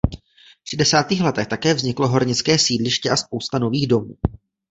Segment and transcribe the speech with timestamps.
[0.63, 4.13] V šedesátých letech také vzniklo hornické sídliště a spousta nových domů.